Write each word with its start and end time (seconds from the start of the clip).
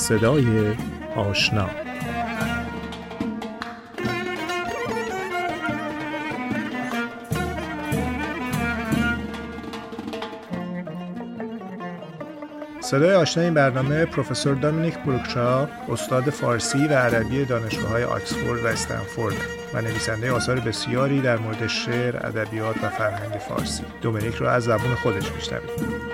صدای 0.00 0.76
آشنا 1.16 1.70
صدای 12.80 13.14
آشنا 13.14 13.42
این 13.42 13.54
برنامه 13.54 14.04
پروفسور 14.04 14.54
دامینیک 14.54 14.98
بروکشا 14.98 15.68
استاد 15.88 16.30
فارسی 16.30 16.86
و 16.86 16.94
عربی 16.94 17.44
دانشگاه 17.44 17.88
های 17.88 18.04
آکسفورد 18.04 18.64
و 18.64 18.66
استنفورد 18.66 19.36
و 19.74 19.80
نویسنده 19.80 20.32
آثار 20.32 20.60
بسیاری 20.60 21.20
در 21.20 21.36
مورد 21.36 21.66
شعر، 21.66 22.26
ادبیات 22.26 22.76
و 22.84 22.88
فرهنگ 22.88 23.38
فارسی. 23.48 23.84
دومینیک 24.02 24.34
رو 24.34 24.48
از 24.48 24.64
زبون 24.64 24.94
خودش 24.94 25.32
میشنوید. 25.32 26.09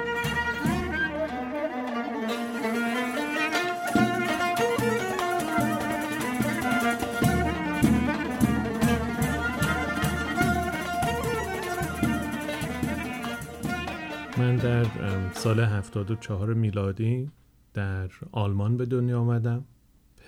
سال 15.37 15.61
74 15.61 16.55
میلادی 16.55 17.31
در 17.75 18.11
آلمان 18.33 18.77
به 18.77 18.87
دنیا 18.87 19.21
آمدم. 19.21 19.65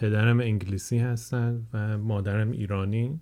پدرم 0.00 0.40
انگلیسی 0.40 0.98
هستن 0.98 1.66
و 1.72 1.98
مادرم 1.98 2.50
ایرانی. 2.50 3.20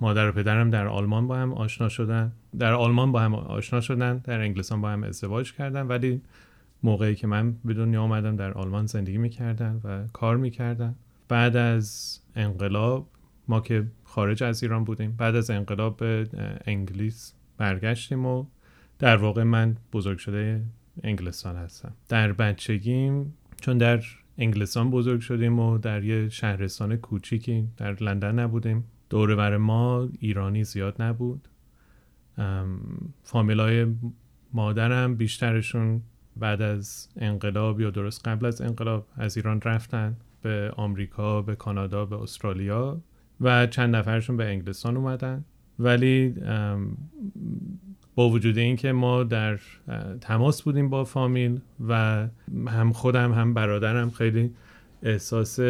مادر 0.00 0.28
و 0.28 0.32
پدرم 0.32 0.70
در 0.70 0.86
آلمان 0.86 1.28
با 1.28 1.36
هم 1.36 1.52
آشنا 1.52 1.88
شدن. 1.88 2.32
در 2.58 2.72
آلمان 2.72 3.12
با 3.12 3.20
هم 3.20 3.34
آشنا 3.34 3.80
شدن 3.80 4.18
در 4.18 4.40
انگلستان 4.40 4.80
با 4.80 4.90
هم 4.90 5.02
ازدواج 5.02 5.52
کردن. 5.52 5.86
ولی 5.86 6.22
موقعی 6.82 7.14
که 7.14 7.26
من 7.26 7.52
به 7.64 7.74
دنیا 7.74 8.02
آمدم 8.02 8.36
در 8.36 8.52
آلمان 8.52 8.86
زندگی 8.86 9.18
می‌کردن 9.18 9.80
و 9.84 10.06
کار 10.12 10.36
می‌کردن. 10.36 10.94
بعد 11.28 11.56
از 11.56 12.18
انقلاب 12.36 13.08
ما 13.48 13.60
که 13.60 13.86
خارج 14.04 14.42
از 14.42 14.62
ایران 14.62 14.84
بودیم 14.84 15.14
بعد 15.18 15.36
از 15.36 15.50
انقلاب 15.50 15.96
به 15.96 16.28
انگلیس 16.64 17.34
برگشتیم 17.56 18.26
و 18.26 18.46
در 18.98 19.16
واقع 19.16 19.42
من 19.42 19.76
بزرگ 19.92 20.18
شده 20.18 20.62
انگلستان 21.02 21.56
هستم. 21.56 21.92
در 22.08 22.32
بچگیم 22.32 23.34
چون 23.60 23.78
در 23.78 24.02
انگلستان 24.38 24.90
بزرگ 24.90 25.20
شدیم 25.20 25.58
و 25.58 25.78
در 25.78 26.04
یه 26.04 26.28
شهرستان 26.28 26.96
کوچیکی 26.96 27.68
در 27.76 28.02
لندن 28.02 28.38
نبودیم. 28.38 28.84
دور 29.10 29.56
ما 29.56 30.08
ایرانی 30.20 30.64
زیاد 30.64 31.02
نبود. 31.02 31.48
فامیلای 33.22 33.86
مادرم 34.52 35.14
بیشترشون 35.14 36.02
بعد 36.36 36.62
از 36.62 37.08
انقلاب 37.16 37.80
یا 37.80 37.90
درست 37.90 38.28
قبل 38.28 38.46
از 38.46 38.60
انقلاب 38.60 39.06
از 39.16 39.36
ایران 39.36 39.60
رفتن 39.60 40.16
به 40.42 40.72
آمریکا 40.76 41.42
به 41.42 41.56
کانادا 41.56 42.04
به 42.04 42.22
استرالیا 42.22 43.00
و 43.40 43.66
چند 43.66 43.96
نفرشون 43.96 44.36
به 44.36 44.44
انگلستان 44.44 44.96
اومدن. 44.96 45.44
ولی 45.78 46.34
با 48.18 48.30
وجود 48.30 48.58
اینکه 48.58 48.92
ما 48.92 49.24
در 49.24 49.58
تماس 50.20 50.62
بودیم 50.62 50.90
با 50.90 51.04
فامیل 51.04 51.60
و 51.88 52.26
هم 52.66 52.92
خودم 52.92 53.32
هم 53.32 53.54
برادرم 53.54 54.10
خیلی 54.10 54.50
احساس 55.02 55.60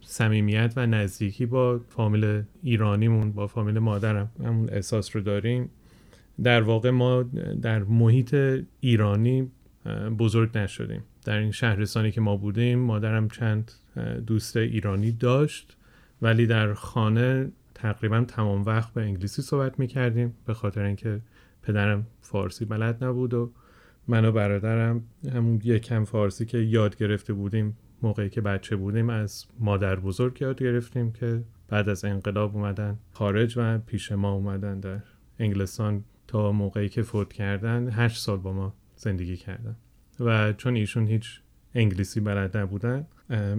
صمیمیت 0.00 0.72
و 0.76 0.86
نزدیکی 0.86 1.46
با 1.46 1.80
فامیل 1.88 2.42
ایرانیمون 2.62 3.32
با 3.32 3.46
فامیل 3.46 3.78
مادرم 3.78 4.30
همون 4.44 4.68
احساس 4.70 5.16
رو 5.16 5.22
داریم. 5.22 5.70
در 6.42 6.62
واقع 6.62 6.90
ما 6.90 7.22
در 7.62 7.82
محیط 7.82 8.34
ایرانی 8.80 9.50
بزرگ 10.18 10.58
نشدیم. 10.58 11.02
در 11.24 11.38
این 11.38 11.50
شهرستانی 11.50 12.10
که 12.10 12.20
ما 12.20 12.36
بودیم 12.36 12.78
مادرم 12.78 13.28
چند 13.28 13.72
دوست 14.26 14.56
ایرانی 14.56 15.12
داشت 15.12 15.76
ولی 16.22 16.46
در 16.46 16.74
خانه 16.74 17.50
تقریبا 17.74 18.24
تمام 18.28 18.62
وقت 18.62 18.92
به 18.92 19.02
انگلیسی 19.02 19.42
صحبت 19.42 19.78
می‌کردیم 19.78 20.34
به 20.46 20.54
خاطر 20.54 20.82
اینکه 20.82 21.20
پدرم 21.66 22.06
فارسی 22.20 22.64
بلد 22.64 23.04
نبود 23.04 23.34
و 23.34 23.52
من 24.08 24.24
و 24.24 24.32
برادرم 24.32 25.04
همون 25.32 25.60
یکم 25.64 26.04
فارسی 26.04 26.46
که 26.46 26.58
یاد 26.58 26.96
گرفته 26.96 27.32
بودیم 27.32 27.76
موقعی 28.02 28.28
که 28.30 28.40
بچه 28.40 28.76
بودیم 28.76 29.10
از 29.10 29.46
مادر 29.58 30.00
بزرگ 30.00 30.42
یاد 30.42 30.62
گرفتیم 30.62 31.12
که 31.12 31.42
بعد 31.68 31.88
از 31.88 32.04
انقلاب 32.04 32.56
اومدن 32.56 32.98
خارج 33.12 33.54
و 33.56 33.78
پیش 33.78 34.12
ما 34.12 34.32
اومدن 34.32 34.80
در 34.80 35.00
انگلستان 35.38 36.04
تا 36.26 36.52
موقعی 36.52 36.88
که 36.88 37.02
فوت 37.02 37.32
کردن 37.32 37.88
هشت 37.92 38.22
سال 38.22 38.38
با 38.38 38.52
ما 38.52 38.74
زندگی 38.96 39.36
کردن. 39.36 39.76
و 40.20 40.52
چون 40.52 40.76
ایشون 40.76 41.06
هیچ 41.06 41.40
انگلیسی 41.74 42.20
بلد 42.20 42.56
نبودن 42.56 43.06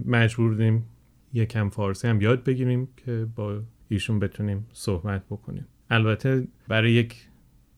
مجبور 0.05 0.49
بودیم 0.49 0.85
یکم 1.33 1.69
فارسی 1.69 2.07
هم 2.07 2.21
یاد 2.21 2.43
بگیریم 2.43 2.87
که 2.97 3.27
با 3.35 3.61
ایشون 3.89 4.19
بتونیم 4.19 4.67
صحبت 4.73 5.25
بکنیم. 5.25 5.65
البته 5.89 6.47
برای 6.67 6.91
یک 6.91 7.27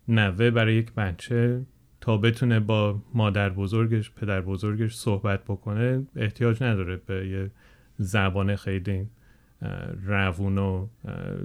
نوه 0.10 0.52
برای 0.52 0.76
یک 0.76 0.94
بچه 0.94 1.66
تا 2.02 2.18
بتونه 2.18 2.60
با 2.60 3.02
مادر 3.14 3.50
بزرگش 3.50 4.12
پدر 4.12 4.42
بزرگش 4.42 4.96
صحبت 4.96 5.44
بکنه 5.44 6.08
احتیاج 6.16 6.64
نداره 6.64 6.96
به 6.96 7.28
یه 7.28 7.52
زبان 7.98 8.56
خیلی 8.56 9.08
روون 10.06 10.58
و 10.58 10.88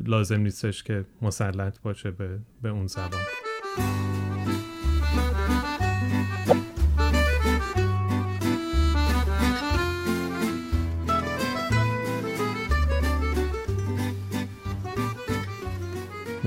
لازم 0.06 0.40
نیستش 0.40 0.82
که 0.82 1.04
مسلط 1.22 1.80
باشه 1.80 2.10
به, 2.10 2.38
به 2.62 2.68
اون 2.68 2.86
زبان. 2.86 3.20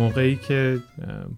موقعی 0.07 0.35
که 0.35 0.79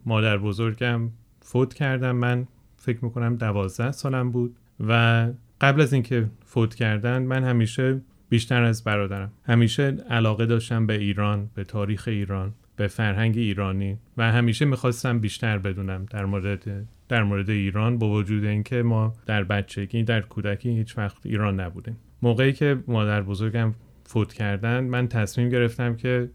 مادر 0.06 0.38
بزرگم 0.38 1.10
فوت 1.42 1.74
کردم 1.74 2.12
من 2.12 2.48
فکر 2.78 3.06
می‌کنم 3.06 3.36
دوازده 3.36 3.92
سالم 3.92 4.32
بود 4.32 4.56
و 4.88 5.28
قبل 5.62 5.82
از 5.82 5.94
اینکه 5.94 6.30
فوت 6.46 6.76
کردن 6.76 7.24
من 7.24 7.44
همیشه 7.44 8.02
بیشتر 8.30 8.64
از 8.64 8.84
برادرم 8.84 9.32
همیشه 9.44 9.84
علاقه 10.10 10.46
داشتم 10.46 10.88
به 10.88 10.94
ایران 10.94 11.50
به 11.56 11.64
تاریخ 11.64 12.08
ایران 12.08 12.54
به 12.76 12.88
فرهنگ 12.88 13.38
ایرانی 13.38 13.98
و 14.18 14.32
همیشه 14.32 14.66
می‌خواستم 14.66 15.20
بیشتر 15.20 15.58
بدونم 15.58 16.06
در 16.10 16.26
مورد 16.26 16.88
در 17.08 17.24
مورد 17.24 17.50
ایران 17.50 17.98
با 17.98 18.10
وجود 18.10 18.46
اینکه 18.46 18.84
ما 18.84 19.14
در 19.26 19.44
بچگی 19.44 20.04
در 20.04 20.22
کودکی 20.22 20.70
هیچ 20.70 20.98
وقت 20.98 21.26
ایران 21.26 21.60
نبودیم. 21.60 21.98
موقعی 22.22 22.54
که 22.54 22.84
مادر 22.88 23.22
بزرگم 23.22 23.74
فوت 24.04 24.34
کردن 24.34 24.84
من 24.84 25.08
تصمیم 25.08 25.50
گرفتم 25.50 25.96
که 25.96 26.30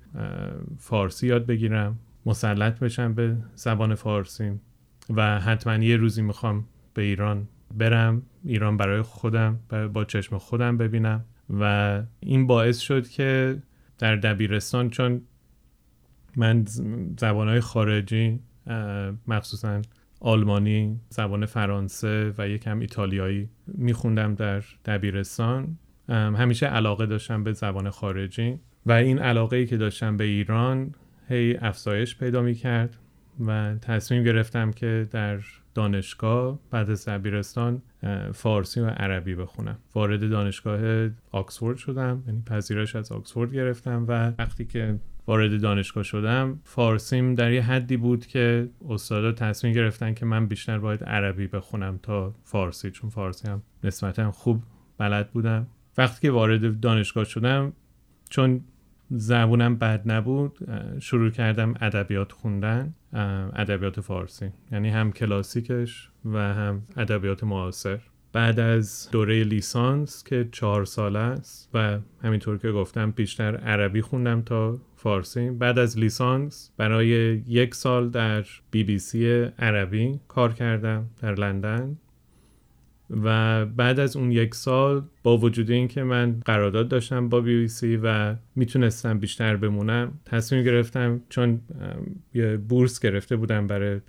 فارسی 0.78 1.26
یاد 1.26 1.46
بگیرم. 1.46 1.98
مسلط 2.26 2.78
بشم 2.78 3.14
به 3.14 3.36
زبان 3.54 3.94
فارسی 3.94 4.60
و 5.10 5.40
حتما 5.40 5.84
یه 5.84 5.96
روزی 5.96 6.22
می‌خوام 6.22 6.64
به 6.94 7.02
ایران 7.02 7.48
برم 7.74 8.22
ایران 8.44 8.76
برای 8.76 9.02
خودم 9.02 9.60
با 9.92 10.04
چشم 10.04 10.38
خودم 10.38 10.76
ببینم 10.76 11.24
و 11.60 12.02
این 12.20 12.46
باعث 12.46 12.78
شد 12.78 13.08
که 13.08 13.62
در 13.98 14.16
دبیرستان 14.16 14.90
چون 14.90 15.22
من 16.36 16.64
زبانهای 17.18 17.60
خارجی 17.60 18.40
مخصوصا 19.26 19.82
آلمانی 20.20 21.00
زبان 21.08 21.46
فرانسه 21.46 22.34
و 22.38 22.48
یکم 22.48 22.80
ایتالیایی 22.80 23.48
میخوندم 23.66 24.34
در 24.34 24.64
دبیرستان. 24.84 25.78
همیشه 26.08 26.66
علاقه 26.66 27.06
داشتم 27.06 27.44
به 27.44 27.52
زبان 27.52 27.90
خارجی 27.90 28.58
و 28.86 28.92
این 28.92 29.18
علاقه 29.18 29.56
ای 29.56 29.66
که 29.66 29.76
داشتم 29.76 30.16
به 30.16 30.24
ایران 30.24 30.94
هی 31.28 31.56
افزایش 31.56 32.16
پیدا 32.16 32.42
می 32.42 32.54
کرد 32.54 32.96
و 33.46 33.74
تصمیم 33.82 34.24
گرفتم 34.24 34.70
که 34.70 35.08
در 35.10 35.40
دانشگاه 35.74 36.58
بعد 36.70 36.90
از 36.90 37.08
دبیرستان 37.08 37.82
فارسی 38.34 38.80
و 38.80 38.86
عربی 38.86 39.34
بخونم. 39.34 39.78
وارد 39.94 40.30
دانشگاه 40.30 41.08
آکسفورد 41.30 41.76
شدم 41.76 42.22
یعنی 42.26 42.42
پذیرش 42.46 42.96
از 42.96 43.12
آکسفورد 43.12 43.54
گرفتم 43.54 44.04
و 44.08 44.32
وقتی 44.38 44.64
که 44.64 44.98
وارد 45.26 45.60
دانشگاه 45.60 46.02
شدم 46.02 46.60
فارسیم 46.64 47.34
در 47.34 47.52
یه 47.52 47.62
حدی 47.62 47.96
بود 47.96 48.26
که 48.26 48.68
استادا 48.88 49.32
تصمیم 49.32 49.72
گرفتن 49.72 50.14
که 50.14 50.26
من 50.26 50.46
بیشتر 50.46 50.78
باید 50.78 51.04
عربی 51.04 51.46
بخونم 51.46 51.98
تا 52.02 52.34
فارسی 52.44 52.90
چون 52.90 53.10
فارسی 53.10 53.48
هم 53.48 53.62
نسبتا 53.84 54.30
خوب 54.30 54.62
بلد 54.98 55.30
بودم. 55.30 55.66
وقتی 55.98 56.20
که 56.20 56.30
وارد 56.30 56.80
دانشگاه 56.80 57.24
شدم 57.24 57.72
چون 58.30 58.60
زبونم 59.16 59.76
بد 59.76 60.02
نبود. 60.06 60.58
شروع 61.00 61.30
کردم 61.30 61.74
ادبیات 61.80 62.32
خوندن 62.32 62.94
ادبیات 63.56 64.00
فارسی. 64.00 64.50
یعنی 64.72 64.90
هم 64.90 65.12
کلاسیکش 65.12 66.10
و 66.24 66.38
هم 66.38 66.82
ادبیات 66.96 67.44
معاصر. 67.44 67.98
بعد 68.32 68.60
از 68.60 69.08
دوره 69.12 69.44
لیسانس 69.44 70.24
که 70.24 70.48
چهار 70.52 70.84
ساله 70.84 71.18
است 71.18 71.70
و 71.74 71.98
همینطور 72.22 72.58
که 72.58 72.72
گفتم 72.72 73.10
بیشتر 73.10 73.56
عربی 73.56 74.00
خوندم 74.00 74.42
تا 74.42 74.78
فارسی. 74.96 75.50
بعد 75.50 75.78
از 75.78 75.98
لیسانس 75.98 76.70
برای 76.76 77.08
یک 77.46 77.74
سال 77.74 78.10
در 78.10 78.44
بی 78.70 78.84
بی 78.84 78.98
سی 78.98 79.44
عربی 79.58 80.20
کار 80.28 80.52
کردم 80.52 81.10
در 81.22 81.34
لندن. 81.34 81.96
و 83.10 83.66
بعد 83.66 84.00
از 84.00 84.16
اون 84.16 84.32
یک 84.32 84.54
سال 84.54 85.02
با 85.24 85.36
وجود 85.36 85.70
اینکه 85.70 86.02
من 86.02 86.40
قرارداد 86.44 86.88
داشتم 86.88 87.28
با 87.28 87.40
بی 87.40 87.68
سی 87.68 87.96
و 87.96 88.34
می‌تونستم 88.56 89.18
بیشتر 89.18 89.56
بمونم 89.56 90.12
تصمیم 90.24 90.62
گرفتم 90.62 91.20
چون 91.28 91.60
یه 92.34 92.56
بورس 92.56 93.00
گرفته 93.00 93.36
بودم 93.36 93.66
برای 93.66 94.00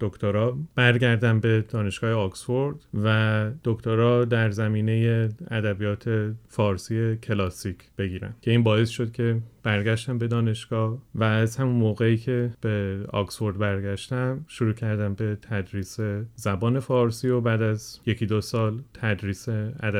دکترا 0.00 0.58
برگردم 0.74 1.40
به 1.40 1.64
دانشگاه 1.68 2.12
آکسفورد 2.12 2.76
و 3.04 3.50
دکترا 3.64 4.24
در 4.24 4.50
زمینه 4.50 5.28
ادبیات 5.50 6.34
فارسی 6.48 7.16
کلاسیک 7.16 7.76
بگیرم 7.98 8.34
که 8.40 8.50
این 8.50 8.62
باعث 8.62 8.88
شد 8.88 9.12
که 9.12 9.40
برگشتم 9.62 10.18
به 10.18 10.28
دانشگاه 10.28 10.98
و 11.14 11.24
از 11.24 11.56
همون 11.56 11.76
موقعی 11.76 12.16
که 12.16 12.50
به 12.60 13.00
آکسفورد 13.12 13.58
برگشتم 13.58 14.44
شروع 14.48 14.72
کردم 14.72 15.14
به 15.14 15.38
تدریس 15.42 15.96
زبان 16.34 16.80
فارسی 16.80 17.28
و 17.28 17.40
بعد 17.40 17.62
از 17.62 18.00
یکی 18.06 18.26
دو 18.26 18.40
سال 18.40 18.82
تدریس 18.94 19.48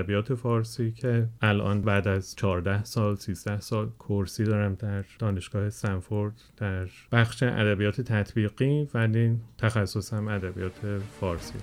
ادبیات 0.08 0.34
فارسی 0.34 0.92
که 0.92 1.28
الان 1.42 1.82
بعد 1.82 2.08
از 2.08 2.36
14 2.36 2.84
سال 2.84 3.16
13 3.16 3.60
سال 3.60 3.88
کورسی 3.98 4.44
دارم 4.44 4.74
در 4.74 5.04
دانشگاه 5.18 5.70
سنفورد 5.70 6.32
در 6.56 6.88
بخش 7.12 7.42
ادبیات 7.42 8.00
تطبیقی 8.00 8.88
ولی 8.94 9.36
تخصصم 9.58 10.28
ادبیات 10.28 11.00
فارسی. 11.20 11.58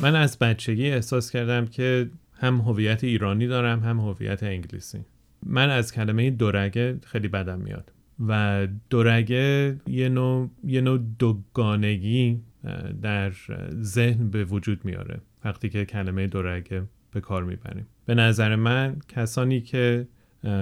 من 0.00 0.14
از 0.16 0.38
بچگی 0.38 0.90
احساس 0.90 1.30
کردم 1.30 1.66
که 1.66 2.10
هم 2.36 2.56
هویت 2.56 3.04
ایرانی 3.04 3.46
دارم 3.46 3.80
هم 3.80 4.00
هویت 4.00 4.42
انگلیسی. 4.42 4.98
من 5.46 5.70
از 5.70 5.92
کلمه 5.92 6.30
دورگه 6.30 6.98
خیلی 7.06 7.28
بدم 7.28 7.58
میاد. 7.58 7.92
و 8.28 8.66
دورگه 8.90 9.76
یه 9.86 10.08
نوع, 10.08 10.50
یه 10.64 10.80
نوع 10.80 11.00
دوگانگی 11.18 12.40
در 13.02 13.32
ذهن 13.82 14.30
به 14.30 14.44
وجود 14.44 14.84
میاره 14.84 15.20
وقتی 15.44 15.68
که 15.68 15.84
کلمه 15.84 16.26
دورگه 16.26 16.82
به 17.12 17.20
کار 17.20 17.44
می‌بریم. 17.44 17.86
به 18.06 18.14
نظر 18.14 18.56
من 18.56 18.96
کسانی 19.08 19.60
که 19.60 20.08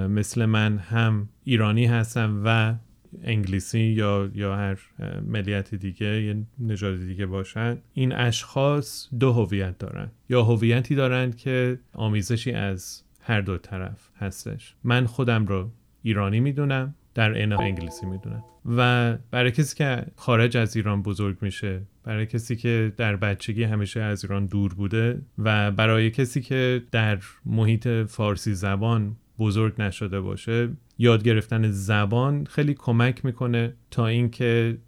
مثل 0.09 0.44
من 0.44 0.79
هم 0.79 1.29
ایرانی 1.44 1.87
هستن 1.87 2.43
و 2.44 2.75
انگلیسی 3.22 3.81
یا 3.81 4.31
یا 4.34 4.56
هر 4.56 4.78
ملیت 5.26 5.75
دیگه 5.75 6.22
یه 6.22 6.37
نژاد 6.58 6.99
دیگه 6.99 7.26
باشن. 7.26 7.78
این 7.94 8.12
اشخاص 8.12 9.08
دو 9.20 9.32
هویت 9.32 9.78
دارن. 9.78 10.11
یا 10.28 10.43
هویتی 10.43 10.94
دارن 10.94 11.31
که 11.31 11.78
آمیزشی 11.93 12.52
از 12.52 13.02
هر 13.20 13.40
دو 13.40 13.58
طرف 13.58 14.08
هستش. 14.19 14.75
من 14.84 15.06
خودم 15.06 15.46
رو 15.46 15.70
ایرانی 16.02 16.40
می‌دونم 16.40 16.94
در 17.14 17.34
عین 17.34 17.52
انگلیسی 17.52 18.06
می‌دونم. 18.06 18.44
و 18.76 19.12
برای 19.31 19.50
کسی 19.50 19.76
که 19.76 20.06
خارج 20.16 20.56
از 20.56 20.76
ایران 20.76 21.02
بزرگ 21.02 21.37
میشه 21.40 21.82
برای 22.05 22.26
کسی 22.26 22.56
که 22.56 22.93
در 22.96 23.16
بچگی 23.16 23.62
همیشه 23.62 24.00
از 24.00 24.25
ایران 24.25 24.46
دور 24.46 24.75
بوده 24.75 25.22
و 25.38 25.70
برای 25.70 26.11
کسی 26.11 26.40
که 26.40 26.82
در 26.90 27.19
محیط 27.46 27.88
فارسی 27.88 28.55
زبان 28.55 29.16
بزرگ 29.38 29.82
نشده 29.82 30.20
باشه 30.20 30.69
یاد 30.99 31.23
گرفتن 31.23 31.70
زبان 31.70 32.44
خیلی 32.44 32.75
کمک 32.75 33.25
می‌کنه 33.25 33.75
تا 33.91 34.06
اینکه 34.06 34.79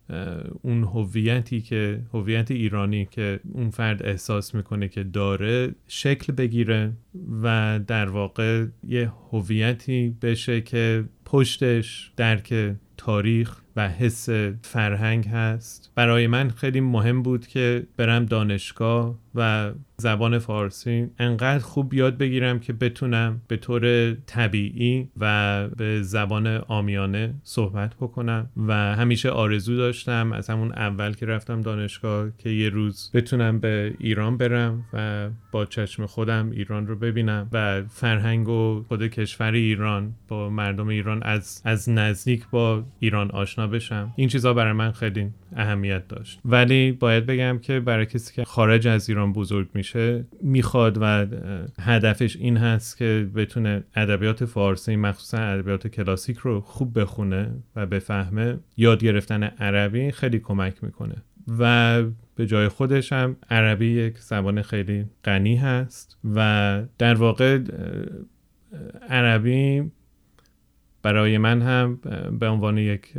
اون 0.63 0.85
هویتی 0.85 1.61
که 1.61 2.03
هویت 2.15 2.51
ایرانی 2.51 3.09
که 3.11 3.41
اون 3.53 3.71
فرد 3.71 4.03
احساس 4.03 4.55
می‌کنه 4.55 4.89
که 4.89 5.05
داره 5.05 5.75
شکل 5.89 6.33
بگیره 6.33 6.93
و 7.43 7.81
در 7.87 8.09
واقع 8.09 8.67
یه 8.85 9.13
هویتی 9.31 10.17
بشه 10.23 10.61
که 10.61 11.05
پشتش 11.25 12.13
درک 12.17 12.75
تاریخ 12.97 13.61
و 13.77 13.89
حس 13.89 14.29
فرهنگ 14.63 15.29
هست. 15.29 15.93
برای 15.95 16.27
من 16.27 16.51
خیلی 16.51 16.81
مهم 16.81 17.23
بود 17.23 17.47
که 17.47 17.87
برم 17.97 18.25
دانشگاه 18.25 19.19
و 19.35 19.73
زبان 19.97 20.39
فارسی 20.39 21.11
انقدر 21.19 21.59
خوب 21.59 21.95
یاد 21.95 22.19
بگیرم 22.19 22.59
که 22.59 22.73
بتونم 22.73 23.41
به 23.49 23.57
طور 23.57 24.15
طبیعی 24.15 25.09
و 25.21 25.69
به 25.69 26.03
زبان 26.03 26.47
آمیانه 26.47 27.35
صحبت 27.43 27.95
بکنم 27.95 28.51
و 28.57 28.73
همیشه 28.73 29.31
آرزو 29.31 29.77
داشتم 29.77 30.33
از 30.33 30.51
همون 30.51 30.73
اول 30.73 31.13
که 31.13 31.27
رفتم 31.27 31.61
دانشگاه 31.61 32.29
که 32.39 32.51
یه 32.51 32.69
روز 32.69 33.11
بتونم 33.15 33.59
به 33.59 33.95
ایران 33.99 34.37
برم 34.37 34.85
و 34.93 35.29
با 35.53 35.65
چشم 35.65 36.07
خودم 36.07 36.51
ایران 36.51 36.87
رو 36.87 36.97
ببینم 36.97 37.49
و 37.53 37.83
فرهنگ 37.89 38.49
و 38.49 38.85
خود 38.89 39.07
کشور 39.07 39.53
ایران 39.53 40.15
با 40.29 40.51
مردم 40.51 40.89
ایران 40.89 41.23
از, 41.23 41.63
از 41.65 41.91
نزدیک 41.91 42.47
با 42.51 42.85
ایران 43.01 43.31
آشنا 43.31 43.66
بشم 43.67 44.13
این 44.17 44.29
چیزها 44.29 44.53
برای 44.53 44.73
من 44.73 44.93
خیلی 44.93 45.31
اهمیت 45.57 46.09
داشت. 46.09 46.41
ولی 46.45 46.93
باید 46.93 47.27
بگم 47.27 47.59
که 47.59 47.81
برای 47.81 48.07
کسی 48.07 48.35
که 48.35 48.45
خارج 48.45 48.89
از 48.89 49.09
ایران 49.09 49.33
بزرگ 49.33 49.69
میشه 49.75 50.25
می‌خواد 50.43 50.99
و 51.01 51.27
هدفش 51.81 52.37
این 52.37 52.57
هست 52.57 52.99
که 52.99 53.29
بتونه 53.35 53.85
ادبیات 53.95 54.45
فارسی 54.45 54.97
مخصوصا 54.97 55.39
ادبیات 55.39 55.87
کلاسیک 55.87 56.37
رو 56.37 56.61
خوب 56.61 57.01
بخونه 57.01 57.51
و 57.77 57.87
بفهمه. 57.87 58.59
یاد 58.77 59.05
گرفتن 59.05 59.43
عربی 59.43 60.11
خیلی 60.11 60.39
کمک 60.39 60.85
می‌کنه. 60.85 61.15
و 61.59 62.03
به 62.35 62.47
جای 62.47 62.69
خودش 62.69 63.13
هم 63.13 63.37
عربی 63.51 63.87
یک 63.87 64.19
زبان 64.19 64.63
خیلی 64.63 65.05
غنی 65.25 65.57
هست 65.57 66.19
و 66.35 66.83
در 66.99 67.15
واقع 67.15 67.59
عربی 69.09 69.91
برای 71.07 71.39
من 71.39 71.63
هم 71.63 72.01
به 72.41 72.49
عنوان 72.49 72.79
یک 72.79 73.13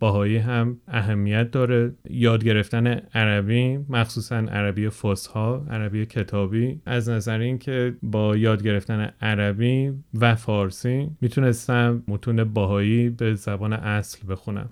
باهایی 0.00 0.36
هم 0.36 0.76
اهمیت 0.88 1.50
داره. 1.50 1.92
یاد 2.10 2.44
گرفتن 2.44 2.86
عربی 3.14 3.78
مخصوصا 3.88 4.36
عربی 4.36 4.88
فصحا 4.88 5.56
عربی 5.70 6.06
کتابی 6.06 6.80
از 6.86 7.08
نظر 7.08 7.38
اینکه 7.38 7.94
با 8.02 8.36
یاد 8.36 8.62
گرفتن 8.62 9.10
عربی 9.20 9.92
و 10.20 10.34
فارسی 10.34 11.10
می‌تونستم 11.20 12.02
متون 12.08 12.44
باهایی 12.44 13.10
به 13.10 13.34
زبان 13.34 13.72
اصل 13.72 14.18
بخونم. 14.28 14.68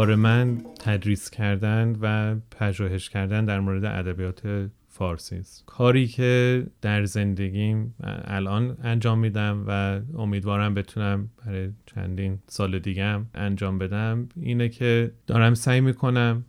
کار 0.00 0.14
من 0.14 0.58
تدریس 0.78 1.30
کردن 1.30 1.96
و 2.00 2.36
پژوهش 2.50 3.08
کردن 3.08 3.44
در 3.44 3.60
مورد 3.60 3.84
ادبیات 3.84 4.68
فارسی 4.88 5.36
است. 5.36 5.62
کاری 5.66 6.06
که 6.06 6.66
در 6.82 7.04
زندگیم 7.04 7.94
الان 8.24 8.76
انجام 8.82 9.18
میدم 9.18 9.64
و 9.66 10.00
امیدوارم 10.18 10.74
بتونم 10.74 11.30
برای 11.46 11.68
چندین 11.86 12.38
سال 12.46 12.78
دیگه 12.78 13.20
انجام 13.34 13.78
بدم 13.78 14.28
اینه 14.36 14.68
که 14.68 15.12
دارم 15.26 15.54
سعی 15.54 15.80
می‌کنم 15.80 16.44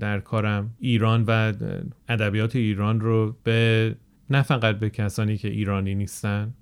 در 0.00 0.20
کارم 0.20 0.70
ایران 0.78 1.24
و 1.28 1.52
ادبیات 2.08 2.56
ایران 2.56 3.00
رو 3.00 3.36
به 3.44 3.94
نه 4.32 4.42
فقط 4.42 4.78
به 4.78 4.90
کسانی 4.90 5.36
که 5.36 5.48
ایرانی 5.48 5.94
نیستن 5.94 6.54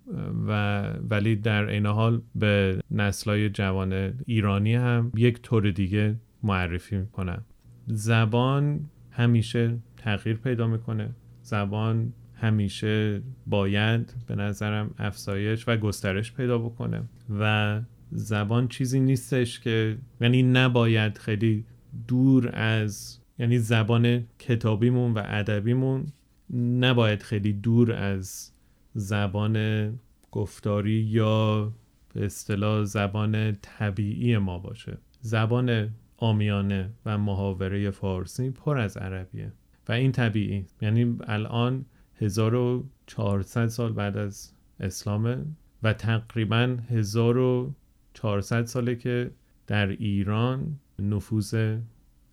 و 0.47 0.83
ولی 1.11 1.37
در 1.37 1.69
این 1.69 1.87
حال 1.87 2.23
به 2.35 2.81
نسلای 2.91 3.51
جوان 3.51 4.15
ایرانی 4.27 4.75
هم 4.75 5.13
یک 5.17 5.43
طور 5.43 5.71
دیگه 5.71 6.17
معرفی 6.43 7.07
کنم 7.13 7.45
زبان 7.87 8.91
همیشه 9.11 9.79
تغییر 9.97 10.37
پیدا 10.37 10.67
می‌کنه. 10.67 11.11
زبان 11.43 12.13
همیشه 12.35 13.23
باید 13.47 14.15
به 14.27 14.35
نظرم 14.35 14.95
افزایش 14.99 15.69
و 15.69 15.77
گسترش 15.77 16.33
پیدا 16.33 16.59
بکنه. 16.59 17.03
و 17.41 17.81
زبان 18.11 18.69
چیزی 18.69 19.01
نیستش 19.01 19.61
که 19.61 19.99
یعنی 20.21 20.43
نباید 20.43 21.19
خیلی 21.19 21.65
دور 22.09 22.51
از 22.53 23.19
یعنی 23.39 23.59
زبان 23.59 24.25
کتابیمون 24.39 25.13
و 25.13 25.23
ادبیمون 25.25 26.07
نباید 26.55 27.23
خیلی 27.23 27.53
دور 27.53 27.93
از 27.93 28.51
زبان 28.95 29.89
گفتاری 30.31 31.01
یا 31.01 31.73
به 32.15 32.25
اصطلاح 32.25 32.85
زبان 32.85 33.57
طبیعی 33.63 34.39
ما 34.39 34.59
باشه. 34.59 34.99
زبان 35.21 35.91
آمیانه 36.17 36.91
و 37.07 37.19
محاوره 37.19 37.91
فارسی 37.91 38.51
پر 38.51 38.79
از 38.79 38.97
عربیه 38.97 39.53
و 39.89 39.93
این 39.93 40.13
طبیعی. 40.13 40.67
یعنی 40.81 41.17
الان 41.27 41.85
1400 42.17 43.67
سال 43.67 43.93
بعد 43.93 44.17
از 44.17 44.53
اسلامه 44.81 45.45
و 45.83 45.93
تقریبا 45.93 46.77
1400 46.91 48.65
ساله 48.65 48.97
که 48.97 49.31
در 49.67 49.87
ایران 49.87 50.81
نفوذ 50.99 51.77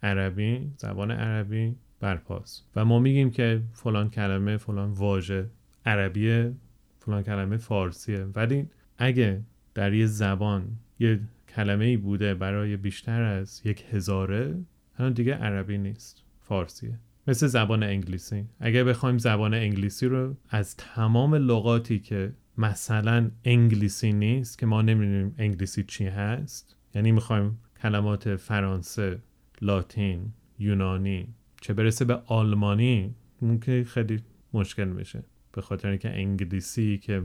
عربی 0.03 0.71
زبان 0.77 1.11
عربی 1.11 1.75
برپاست 1.99 2.69
و 2.75 2.85
ما 2.85 2.99
میگیم 2.99 3.31
که 3.31 3.61
فلان 3.73 4.09
کلمه 4.09 4.57
فلان 4.57 4.91
واژه 4.91 5.49
عربی 5.85 6.51
فلان 6.99 7.23
کلمه 7.23 7.57
فارسیه. 7.57 8.19
ولی 8.35 8.69
اگه 8.97 9.41
در 9.73 9.93
یه 9.93 10.05
زبان 10.05 10.67
یه 10.99 11.19
کلمه 11.55 11.85
ای 11.85 11.97
بوده 11.97 12.33
برای 12.33 12.77
بیشتر 12.77 13.21
از 13.21 13.61
یک 13.65 13.85
هزاره 13.91 14.55
الان 14.99 15.13
دیگه 15.13 15.33
عربی 15.33 15.77
نیست 15.77 16.23
فارسیه. 16.41 16.99
مثل 17.27 17.47
زبان 17.47 17.83
انگلیسی. 17.83 18.45
اگه 18.59 18.83
بخوایم 18.83 19.17
زبان 19.17 19.53
انگلیسی 19.53 20.05
رو 20.05 20.37
از 20.49 20.75
تمام 20.75 21.35
لغاتی 21.35 21.99
که 21.99 22.33
مثلا 22.57 23.31
انگلیسی 23.43 24.13
نیست 24.13 24.57
که 24.57 24.65
ما 24.65 24.81
نمی‌دونیم 24.81 25.35
انگلیسی 25.37 25.83
چی 25.83 26.05
هست 26.05 26.75
یعنی 26.95 27.11
می‌خوایم 27.11 27.57
کلمات 27.81 28.35
فرانسه 28.35 29.19
لاتین 29.61 30.33
یونانی 30.59 31.27
چه 31.61 31.73
برسه 31.73 32.05
به 32.05 32.21
آلمانی 32.25 33.15
ممکن 33.41 33.83
خیلی 33.83 34.19
مشکل 34.53 34.87
میشه. 34.87 35.23
به 35.51 35.61
خاطر 35.61 35.89
اینکه 35.89 36.09
انگلیسی 36.09 36.97
که 36.97 37.23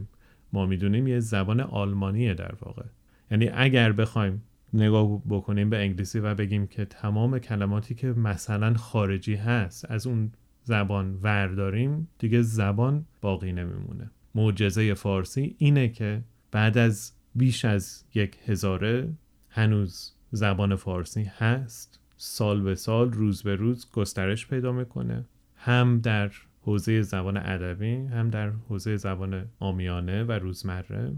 ما 0.53 0.67
می‌دونیم 0.67 1.07
یه 1.07 1.21
زبان 1.21 1.61
آلمانیه 1.61 2.35
در 2.35 2.55
واقع. 2.61 2.85
یعنی 3.31 3.49
اگر 3.49 3.93
بخوایم 3.93 4.43
نگاه 4.75 5.23
بکنیم 5.29 5.71
به 5.71 5.79
انگلیسی 5.79 6.19
و 6.19 6.35
بگیم 6.35 6.67
که 6.67 6.85
تمام 6.85 7.39
کلماتی 7.39 7.95
که 7.95 8.07
مثلا 8.07 8.75
خارجی 8.75 9.35
هست 9.35 9.91
از 9.91 10.07
اون 10.07 10.33
زبان 10.65 11.19
ورداریم 11.23 12.09
دیگه 12.19 12.43
زبان 12.43 13.07
باقی 13.21 13.53
نمیمونه. 13.53 14.11
معجزه 14.35 14.95
فارسی 14.95 15.55
اینه 15.59 15.89
که 15.89 16.23
بعد 16.51 16.79
از 16.79 17.13
بیش 17.35 17.65
از 17.65 18.05
یک 18.15 18.39
هزاره 18.47 19.13
هنوز 19.49 20.13
زبان 20.31 20.77
فارسی 20.77 21.23
هست. 21.23 22.01
سال 22.25 22.61
به 22.61 22.75
سال 22.75 23.13
روز 23.13 23.43
به 23.43 23.57
روز 23.57 23.91
گسترش 23.93 24.47
پیدا 24.47 24.73
می‌کنه. 24.73 25.25
هم 25.57 26.01
در 26.01 26.31
حوزه 26.61 27.03
زبان 27.03 27.37
ادبی 27.37 27.95
هم 27.95 28.31
در 28.31 28.51
حوزه 28.51 28.97
زبان 28.97 29.45
آمیانه 29.59 30.25
و 30.25 30.33
روزمره 30.33 31.13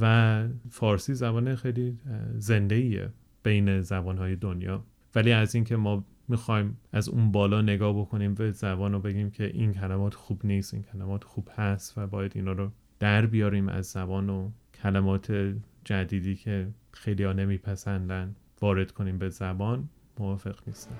و 0.00 0.44
فارسی 0.70 1.14
زبان 1.14 1.54
خیلی 1.54 1.98
زنده 2.38 2.74
ایه 2.74 3.10
بین 3.42 3.80
زبانهای 3.80 4.36
دنیا. 4.36 4.84
ولی 5.14 5.32
از 5.32 5.54
اینکه 5.54 5.76
ما 5.76 6.04
می‌خوایم 6.28 6.78
از 6.92 7.08
اون 7.08 7.32
بالا 7.32 7.62
نگاه 7.62 8.00
بکنیم 8.00 8.34
به 8.34 8.50
زبان 8.50 8.94
و 8.94 9.00
بگیم 9.00 9.30
که 9.30 9.44
این 9.44 9.72
کلمات 9.72 10.14
خوب 10.14 10.40
نیست 10.46 10.74
این 10.74 10.82
کلمات 10.82 11.24
خوب 11.24 11.48
هست 11.56 11.98
و 11.98 12.06
باید 12.06 12.32
اینا 12.34 12.52
رو 12.52 12.70
در 12.98 13.26
بیاریم 13.26 13.68
از 13.68 13.86
زبان 13.86 14.30
و 14.30 14.50
کلمات 14.82 15.54
جدیدی 15.84 16.34
که 16.34 16.68
خیلی 16.92 17.24
ها 17.24 17.32
نمیپسندن 17.32 18.36
وارد 18.60 18.92
کنیم 18.92 19.18
به 19.18 19.28
زبان 19.28 19.88
موافق 20.18 20.56
نیستم. 20.66 20.98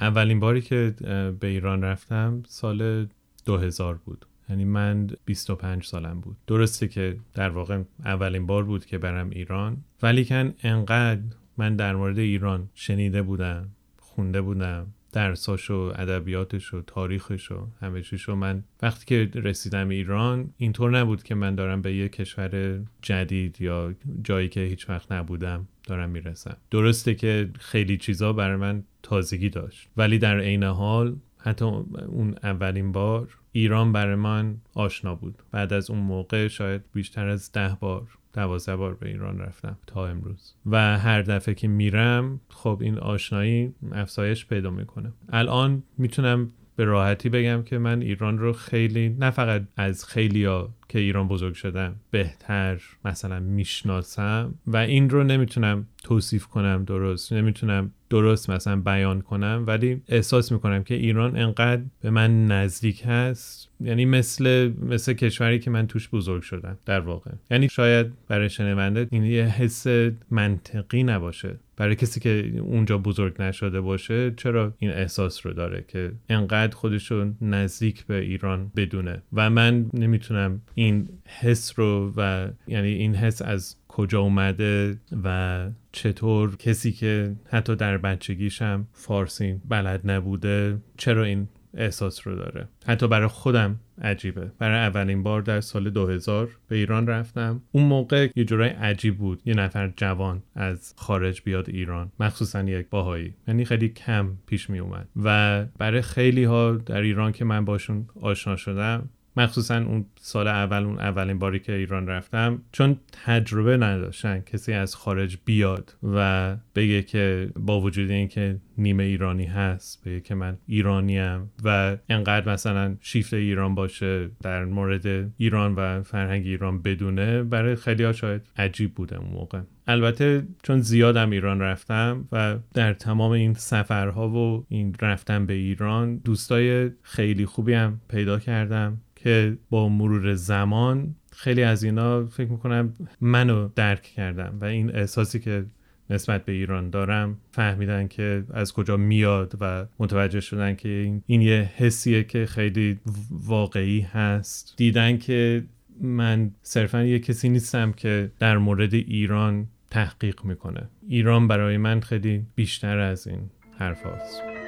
اولین 0.00 0.40
باری 0.40 0.60
که 0.60 0.94
به 1.40 1.46
ایران 1.46 1.82
رفتم 1.82 2.42
سال 2.46 3.08
2000 3.44 3.94
بود. 3.94 4.26
یعنی 4.48 4.64
من 4.64 5.10
25 5.24 5.84
سالم 5.84 6.20
بود. 6.20 6.36
درسته 6.46 6.88
که 6.88 7.16
در 7.34 7.48
واقع 7.48 7.82
اولین 8.04 8.46
بار 8.46 8.64
بود 8.64 8.86
که 8.86 8.98
برم 8.98 9.30
ایران 9.30 9.76
ولی 10.02 10.24
کن 10.24 10.54
انقدر 10.62 11.20
من 11.56 11.76
در 11.76 11.96
مورد 11.96 12.18
ایران 12.18 12.68
شنیده 12.74 13.22
بودم 13.22 13.68
خونده 13.98 14.40
بودم 14.40 14.86
درساش 15.12 15.70
و 15.70 15.74
ادبیاتش 15.74 16.74
و 16.74 16.82
تاریخش 16.82 17.52
و 17.52 17.66
همه 17.80 18.02
چیشو 18.02 18.34
من 18.34 18.64
وقتی 18.82 19.04
که 19.06 19.40
رسیدم 19.40 19.88
ایران 19.88 20.50
اینطور 20.56 20.98
نبود 20.98 21.22
که 21.22 21.34
من 21.34 21.54
دارم 21.54 21.82
به 21.82 21.94
یه 21.94 22.08
کشور 22.08 22.80
جدید 23.02 23.60
یا 23.60 23.94
جایی 24.24 24.48
که 24.48 24.60
هیچ 24.60 24.90
وقت 24.90 25.12
نبودم 25.12 25.68
دارم 25.84 26.10
می‌رسم. 26.10 26.56
درسته 26.70 27.14
که 27.14 27.50
خیلی 27.58 27.96
چیزا 27.96 28.32
برای 28.32 28.56
من 28.56 28.82
تازگی 29.02 29.48
داشت. 29.48 29.88
ولی 29.96 30.18
در 30.18 30.40
عین 30.40 30.62
حال 30.62 31.16
حتی 31.38 31.64
اون 31.64 32.34
اولین 32.42 32.92
بار 32.92 33.38
ایران 33.52 33.92
برای 33.92 34.14
من 34.14 34.56
آشنا 34.74 35.14
بود. 35.14 35.42
بعد 35.50 35.72
از 35.72 35.90
اون 35.90 36.00
موقع 36.00 36.48
شاید 36.48 36.82
بیشتر 36.92 37.28
از 37.28 37.52
ده 37.52 37.76
بار 37.80 38.18
دوازده 38.32 38.76
بار 38.76 38.94
به 38.94 39.08
ایران 39.08 39.38
رفتم 39.38 39.78
تا 39.86 40.06
امروز. 40.06 40.54
و 40.66 40.98
هر 40.98 41.22
دفعه 41.22 41.54
که 41.54 41.68
میرم 41.68 42.40
خب 42.48 42.78
این 42.80 42.98
آشنایی 42.98 43.74
افزایش 43.92 44.46
پیدا 44.46 44.70
می‌کنه. 44.70 45.12
الان 45.28 45.82
می‌تونم 45.98 46.52
به 46.76 46.84
راحتی 46.84 47.28
بگم 47.28 47.62
که 47.62 47.78
من 47.78 48.02
ایران 48.02 48.38
رو 48.38 48.52
خیلی 48.52 49.08
نه 49.08 49.30
فقط 49.30 49.62
از 49.76 50.04
خیلیا 50.04 50.74
که 50.88 50.98
ایران 50.98 51.28
بزرگ 51.28 51.54
شدم 51.54 51.96
بهتر 52.10 52.82
مثلا 53.04 53.40
می‌شناسم. 53.40 54.54
و 54.66 54.76
این 54.76 55.10
رو 55.10 55.24
نمی‌تونم 55.24 55.86
توصیف 56.04 56.46
کنم 56.46 56.84
درست 56.84 57.32
نمی‌تونم 57.32 57.92
درست 58.12 58.50
مثلا 58.50 58.76
بیان 58.76 59.20
کنم 59.20 59.64
ولی 59.66 60.02
احساس 60.08 60.52
می‌کنم 60.52 60.84
که 60.84 60.94
ایران 60.94 61.36
انقدر 61.36 61.82
به 62.00 62.10
من 62.10 62.46
نزدیک 62.46 63.02
هست. 63.06 63.68
یعنی 63.80 64.04
مثل 64.04 64.72
مثل 64.82 65.12
کشوری 65.12 65.58
که 65.58 65.70
من 65.70 65.86
توش 65.86 66.08
بزرگ 66.08 66.42
شدم 66.42 66.78
در 66.86 67.00
واقع. 67.00 67.30
یعنی 67.50 67.68
شاید 67.68 68.06
برای 68.28 68.50
شنونده 68.50 69.06
این 69.10 69.24
یه 69.24 69.44
حس 69.44 69.86
منطقی 70.30 71.02
نباشه. 71.02 71.56
برای 71.76 71.96
کسی 71.96 72.20
که 72.20 72.52
اونجا 72.60 72.98
بزرگ 72.98 73.42
نشده 73.42 73.80
باشه 73.80 74.30
چرا 74.36 74.74
این 74.78 74.90
احساس 74.90 75.46
رو 75.46 75.52
داره 75.52 75.84
که 75.88 76.12
انقدر 76.28 76.76
خودش 76.76 77.10
رو 77.10 77.32
نزدیک 77.40 78.06
به 78.06 78.18
ایران 78.18 78.72
بدونه؟ 78.76 79.22
و 79.32 79.50
من 79.50 79.86
نمی‌تونم 79.94 80.60
این 80.74 81.08
حس 81.40 81.78
رو 81.78 82.12
و 82.16 82.48
یعنی 82.66 82.88
این 82.88 83.14
حس 83.14 83.42
از 83.42 83.76
کجا 83.92 84.20
اومده 84.20 84.98
و 85.24 85.68
چطور 85.92 86.56
کسی 86.56 86.92
که 86.92 87.36
حتی 87.50 87.76
در 87.76 87.98
بچگیشم 87.98 88.86
فارسی 88.92 89.60
بلد 89.68 90.10
نبوده 90.10 90.78
چرا 90.96 91.24
این 91.24 91.48
احساس 91.74 92.26
رو 92.26 92.34
داره؟ 92.34 92.68
حتی 92.86 93.08
برای 93.08 93.28
خودم 93.28 93.80
عجیبه. 94.02 94.52
برای 94.58 94.78
اولین 94.78 95.22
بار 95.22 95.42
در 95.42 95.60
سال 95.60 95.90
2000 95.90 96.48
به 96.68 96.76
ایران 96.76 97.06
رفتم. 97.06 97.62
اون 97.72 97.84
موقع 97.84 98.28
یه 98.36 98.44
جورای 98.44 98.68
عجیب 98.68 99.18
بود. 99.18 99.42
یه 99.44 99.54
نفر 99.54 99.92
جوان 99.96 100.42
از 100.54 100.94
خارج 100.96 101.42
بیاد 101.44 101.70
ایران. 101.70 102.12
مخصوصا 102.20 102.62
یک 102.62 102.88
باهایی. 102.88 103.34
یعنی 103.48 103.64
خیلی 103.64 103.88
کم 103.88 104.32
پیش 104.46 104.70
می 104.70 104.78
اومد 104.78 105.08
و 105.22 105.64
برای 105.78 106.02
خیلی 106.02 106.44
ها 106.44 106.72
در 106.72 107.00
ایران 107.00 107.32
که 107.32 107.44
من 107.44 107.64
باشون 107.64 108.06
آشنا 108.20 108.56
شدم 108.56 109.08
مخصوصا 109.36 109.76
اون 109.76 110.04
سال 110.20 110.48
اول 110.48 110.84
اون 110.84 110.98
اولین 110.98 111.38
باری 111.38 111.58
که 111.58 111.72
ایران 111.72 112.06
رفتم 112.06 112.62
چون 112.72 112.96
تجربه 113.24 113.76
نداشتن 113.76 114.40
کسی 114.40 114.72
از 114.72 114.94
خارج 114.94 115.38
بیاد 115.44 115.96
و 116.02 116.56
بگه 116.74 117.02
که 117.02 117.50
با 117.56 117.80
وجود 117.80 118.10
اینکه 118.10 118.58
نیمه 118.78 119.04
ایرانی 119.04 119.44
هست 119.44 120.04
بگه 120.04 120.20
که 120.20 120.34
من 120.34 120.58
ایرانیم 120.66 121.50
و 121.64 121.96
انقدر 122.08 122.52
مثلا 122.52 122.96
شیفت 123.00 123.34
ایران 123.34 123.74
باشه 123.74 124.30
در 124.42 124.64
مورد 124.64 125.32
ایران 125.36 125.74
و 125.74 126.02
فرهنگ 126.02 126.46
ایران 126.46 126.82
بدونه 126.82 127.42
برای 127.42 127.76
خیلی 127.76 128.14
شاید 128.14 128.42
عجیب 128.56 128.94
بوده 128.94 129.18
اون 129.18 129.30
موقع. 129.30 129.60
البته 129.86 130.46
چون 130.62 130.80
زیادم 130.80 131.30
ایران 131.30 131.60
رفتم 131.60 132.28
و 132.32 132.56
در 132.74 132.94
تمام 132.94 133.30
این 133.30 133.54
سفرها 133.54 134.28
و 134.28 134.66
این 134.68 134.94
رفتن 135.00 135.46
به 135.46 135.52
ایران 135.54 136.16
دوستای 136.16 136.90
خیلی 137.02 137.46
خوبی 137.46 137.72
هم 137.72 138.00
پیدا 138.08 138.38
کردم. 138.38 138.98
که 139.24 139.56
با 139.70 139.88
مرور 139.88 140.34
زمان 140.34 141.14
خیلی 141.32 141.62
از 141.62 141.82
اینا 141.82 142.26
فکر 142.26 142.50
می‌کنم 142.50 142.94
منو 143.20 143.68
درک 143.74 144.02
کردم 144.02 144.58
و 144.60 144.64
این 144.64 144.96
احساسی 144.96 145.40
که 145.40 145.64
نسبت 146.10 146.44
به 146.44 146.52
ایران 146.52 146.90
دارم 146.90 147.38
فهمیدن 147.52 148.08
که 148.08 148.44
از 148.52 148.72
کجا 148.72 148.96
میاد 148.96 149.54
و 149.60 149.86
متوجه 149.98 150.40
شدن 150.40 150.74
که 150.74 151.12
این, 151.26 151.42
یه 151.42 151.70
حسیه 151.76 152.24
که 152.24 152.46
خیلی 152.46 152.98
واقعی 153.30 154.00
هست 154.00 154.74
دیدن 154.76 155.18
که 155.18 155.64
من 156.00 156.50
صرفا 156.62 157.02
یه 157.02 157.18
کسی 157.18 157.48
نیستم 157.48 157.92
که 157.92 158.30
در 158.38 158.58
مورد 158.58 158.94
ایران 158.94 159.66
تحقیق 159.90 160.44
می‌کنه 160.44 160.88
ایران 161.08 161.48
برای 161.48 161.76
من 161.76 162.00
خیلی 162.00 162.46
بیشتر 162.54 162.98
از 162.98 163.26
این 163.26 163.50
حرف 163.78 164.06
هست. 164.06 164.61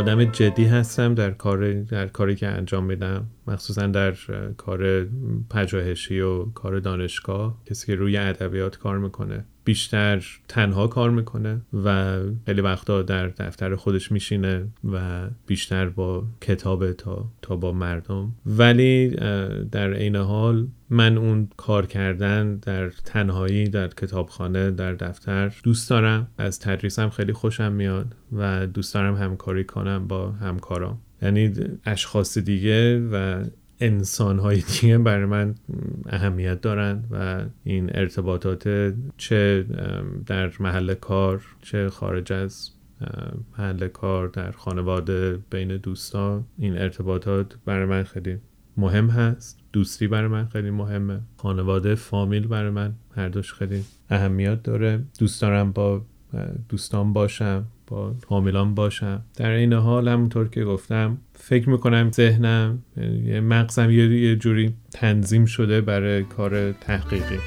آدم 0.00 0.24
جدی 0.24 0.64
هستم 0.64 1.14
در 1.14 1.30
کار 1.30 1.72
در 1.72 2.06
کاری 2.06 2.36
که 2.36 2.46
انجام 2.46 2.84
میدم. 2.84 3.26
مخصوصا 3.50 3.86
در 3.86 4.14
کار 4.56 5.06
پژوهشی 5.50 6.20
و 6.20 6.44
کار 6.44 6.78
دانشگاه 6.78 7.58
کسی 7.66 7.86
که 7.86 7.94
روی 7.94 8.16
ادبیات 8.16 8.78
کار 8.78 8.98
می‌کنه 8.98 9.44
بیشتر 9.64 10.24
تنها 10.48 10.86
کار 10.86 11.10
می‌کنه 11.10 11.60
و 11.84 12.18
خیلی 12.46 12.60
وقتا 12.60 13.02
در 13.02 13.28
دفتر 13.28 13.76
خودش 13.76 14.12
میشینه 14.12 14.66
و 14.92 15.26
بیشتر 15.46 15.88
با 15.88 16.24
کتاب 16.40 16.92
تا 16.92 17.30
تا 17.42 17.56
با 17.56 17.72
مردم. 17.72 18.32
ولی 18.46 19.08
در 19.72 19.92
عین 19.92 20.16
حال 20.16 20.66
من 20.90 21.18
اون 21.18 21.48
کار 21.56 21.86
کردن 21.86 22.56
در 22.56 22.90
تنهایی 22.90 23.64
در 23.68 23.88
کتابخانه 23.88 24.70
در 24.70 24.92
دفتر 24.92 25.54
دوست 25.64 25.90
دارم. 25.90 26.28
از 26.38 26.60
تدریسم 26.60 27.08
خیلی 27.08 27.32
خوشم 27.32 27.72
میاد 27.72 28.14
و 28.32 28.66
دوست 28.66 28.94
دارم 28.94 29.16
همکاری 29.16 29.64
کنم 29.64 30.08
با 30.08 30.30
همکارام. 30.30 30.98
یعنی 31.22 31.54
اشخاص 31.84 32.38
دیگه 32.38 33.08
و 33.12 33.44
انسان 33.80 34.38
های 34.38 34.62
دیگه 34.80 34.98
برای 34.98 35.24
من 35.24 35.54
اهمیت 36.08 36.60
دارند 36.60 37.08
و 37.10 37.44
این 37.64 37.90
ارتباطات 37.94 38.94
چه 39.16 39.66
در 40.26 40.52
محل 40.60 40.94
کار 40.94 41.42
چه 41.62 41.88
خارج 41.88 42.32
از 42.32 42.70
محل 43.58 43.88
کار 43.88 44.28
در 44.28 44.50
خانواده 44.50 45.38
بین 45.50 45.76
دوستان 45.76 46.44
این 46.58 46.78
ارتباطات 46.78 47.54
برای 47.64 47.86
من 47.86 48.02
خیلی 48.02 48.38
مهم 48.76 49.10
هست. 49.10 49.58
دوستی 49.72 50.06
برای 50.06 50.28
من 50.28 50.46
خیلی 50.46 50.70
مهمه. 50.70 51.20
خانواده 51.36 51.94
فامیل 51.94 52.46
برای 52.46 52.70
من 52.70 52.92
هر 53.16 53.28
دوش 53.28 53.54
خیلی 53.54 53.84
اهمیت 54.10 54.62
داره. 54.62 55.02
دوست 55.18 55.42
دارم 55.42 55.72
با 55.72 56.02
دوستان 56.68 57.12
باشم 57.12 57.66
با 57.86 58.14
حاملان 58.26 58.74
باشم. 58.74 59.24
در 59.36 59.50
این 59.50 59.72
حال 59.72 60.08
همونطور 60.08 60.48
که 60.48 60.64
گفتم 60.64 61.18
فکر 61.34 61.68
می‌کنم 61.68 62.10
ذهنم 62.10 62.82
یه 63.24 63.40
مغزم 63.40 63.90
یه 63.90 64.36
جوری 64.36 64.74
تنظیم 64.92 65.44
شده 65.44 65.80
برای 65.80 66.24
کار 66.24 66.72
تحقیقی. 66.72 67.38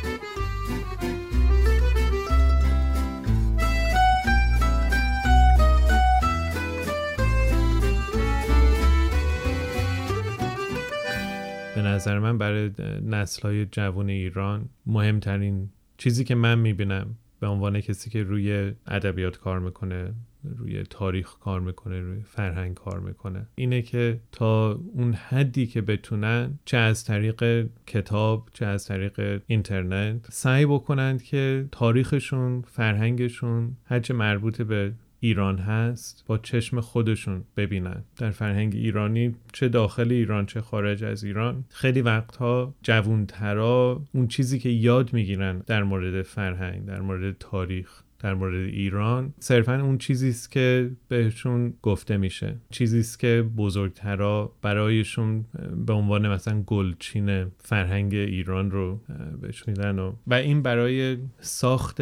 به 11.76 11.82
نظر 11.82 12.20
من 12.20 12.38
برای 12.38 12.72
نسل 13.06 13.42
های 13.42 13.66
جوان 13.66 14.10
ایران 14.10 14.70
مهمترین 14.86 15.70
چیزی 15.98 16.24
که 16.24 16.36
من 16.36 16.60
می‌بینم 16.60 17.16
به 17.44 17.50
عنوان 17.50 17.82
کسی 17.82 18.10
که 18.10 18.24
روی 18.24 18.74
ادبیات 18.88 19.38
کار 19.38 19.60
می‌کنه 19.60 20.14
روی 20.58 20.84
تاریخ 20.84 21.40
کار 21.40 21.60
می‌کنه 21.60 22.02
روی 22.02 22.22
فرهنگ 22.24 22.74
کار 22.74 23.00
می‌کنه. 23.00 23.48
اینه 23.56 23.82
که 23.82 24.20
تا 24.32 24.80
اون 24.94 25.14
حدی 25.14 25.68
که 25.68 25.82
بتونن 25.82 26.60
چه 26.66 26.78
از 26.78 27.06
طریق 27.06 27.68
کتاب 27.88 28.50
چه 28.54 28.66
از 28.66 28.88
طریق 28.88 29.42
اینترنت 29.48 30.26
سعی 30.32 30.66
بکنند 30.66 31.24
که 31.24 31.68
تاریخشون 31.72 32.62
فرهنگشون 32.62 33.78
هرچه 33.86 34.14
مربوط 34.14 34.62
به 34.62 34.94
ایران 35.24 35.58
هست 35.58 36.24
با 36.28 36.38
چشم 36.38 36.82
خودشون 36.82 37.44
ببینن. 37.58 38.04
در 38.18 38.32
فرهنگ 38.32 38.76
ایرانی 38.76 39.36
چه 39.54 39.70
داخل 39.70 40.12
ایران 40.12 40.46
چه 40.46 40.62
خارج 40.62 41.04
از 41.04 41.24
ایران 41.24 41.66
خیلی 41.70 42.02
وقتها 42.02 42.76
جوونترا 42.82 44.02
اون 44.14 44.28
چیزی 44.28 44.60
که 44.60 44.70
یاد 44.70 45.14
می‌گیرن 45.14 45.60
در 45.68 45.84
مورد 45.84 46.22
فرهنگ 46.22 46.86
در 46.86 47.02
مورد 47.02 47.36
تاریخ. 47.40 48.04
در 48.24 48.34
مورد 48.34 48.56
ایران 48.56 49.34
صرفا 49.40 49.82
اون 49.82 49.98
چیزی 49.98 50.30
است 50.30 50.52
که 50.52 50.92
بهشون 51.08 51.74
گفته 51.82 52.18
میشه. 52.18 52.56
چیزی 52.70 53.00
است 53.00 53.20
که 53.20 53.46
بزرگترا 53.58 54.56
برایشون 54.62 55.46
به 55.86 55.94
عنوان 55.94 56.30
مثلا 56.30 56.62
گلچین 56.62 57.46
فرهنگ 57.60 58.14
ایران 58.14 58.72
رو 58.72 59.00
بهش 59.42 59.68
میدن 59.68 60.00
و, 60.00 60.14
و 60.28 60.34
این 60.34 60.62
برای 60.62 61.18
ساخت 61.40 62.02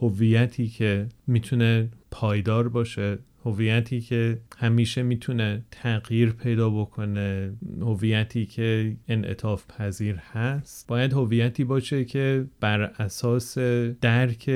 هویتی 0.00 0.68
که 0.68 1.08
می‌تونه 1.26 1.88
پایدار 2.10 2.68
باشه. 2.68 3.18
هویتی 3.44 4.00
که 4.00 4.38
همیشه 4.58 5.02
می‌تونه 5.02 5.62
تغییر 5.70 6.32
پیدا 6.32 6.70
بکنه 6.70 7.52
هویتی 7.80 8.46
که 8.46 8.96
انعطاف 9.08 9.66
پذیر 9.66 10.16
هست. 10.16 10.88
باید 10.88 11.12
هویتی 11.12 11.64
باشه 11.64 12.04
که 12.04 12.46
بر 12.60 12.80
اساس 12.80 13.58
درک 14.00 14.50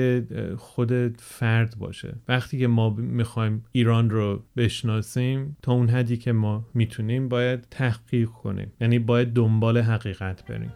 خود 0.57 1.21
فرد 1.21 1.75
باشه. 1.79 2.15
وقتی 2.27 2.59
که 2.59 2.67
ما 2.67 2.89
می‌خوایم 2.89 3.65
ایران 3.71 4.09
رو 4.09 4.43
بشناسیم 4.57 5.57
تا 5.61 5.73
اون 5.73 5.89
حدی 5.89 6.17
که 6.17 6.31
ما 6.31 6.65
می‌تونیم 6.73 7.29
باید 7.29 7.67
تحقیق 7.71 8.29
کنیم. 8.29 8.71
یعنی 8.81 8.99
باید 8.99 9.33
دنبال 9.33 9.77
حقیقت 9.77 10.45
بریم. 10.45 10.71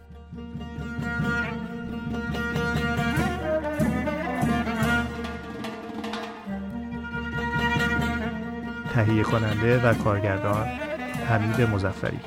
تهیه 9.04 9.22
کننده 9.22 9.80
و 9.80 9.94
کارگردان 9.94 10.66
حمید 11.28 11.60
مزفری 11.60 12.20